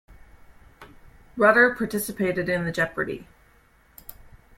[1.37, 3.27] Rutter participated in the Jeopardy!